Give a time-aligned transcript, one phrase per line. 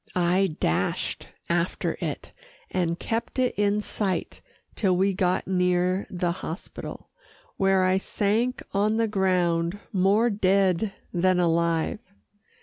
[0.15, 2.31] I dashed after it,
[2.71, 4.41] and kept it in sight
[4.75, 7.11] till we got near the hospital,
[7.57, 11.99] where I sank on the ground, more dead than alive.